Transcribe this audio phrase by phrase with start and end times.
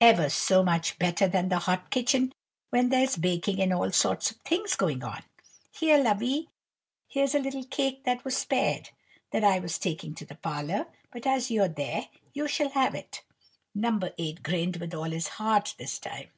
[0.00, 2.32] Ever so much better than the hot kitchen,
[2.70, 5.22] when there's baking and all sorts of things going on.
[5.72, 6.48] Here, lovey!
[7.06, 8.88] here's a little cake that was spared,
[9.30, 13.24] that I was taking to the parlour; but, as you're there, you shall have it."
[13.74, 14.00] No.
[14.16, 16.30] 8 grinned with all his heart this time.